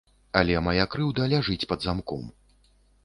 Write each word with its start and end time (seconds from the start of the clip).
Але 0.39 0.55
мая 0.67 0.85
крыўда 0.95 1.27
ляжыць 1.33 1.67
пад 1.75 1.79
замком. 1.89 2.27